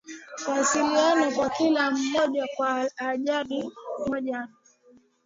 huwasiliana 0.45 1.31
kwa 1.31 1.49
kila 1.49 1.91
mmoja 1.91 2.47
kwa 2.57 2.83
lahaja 2.99 3.45
moja 4.07 4.31
ya 4.33 4.47